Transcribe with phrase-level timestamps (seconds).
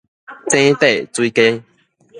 [0.51, 1.61] 井底水雞